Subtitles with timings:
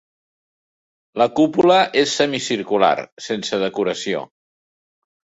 [1.21, 2.93] La cúpula és semicircular,
[3.27, 4.23] sense decoració.